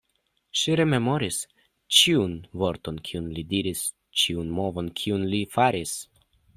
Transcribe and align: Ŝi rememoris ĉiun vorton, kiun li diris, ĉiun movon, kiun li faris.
Ŝi 0.61 0.77
rememoris 0.79 1.37
ĉiun 1.99 2.33
vorton, 2.63 2.99
kiun 3.11 3.29
li 3.37 3.47
diris, 3.55 3.87
ĉiun 4.23 4.53
movon, 4.61 4.93
kiun 5.03 5.33
li 5.37 5.47
faris. 5.57 5.99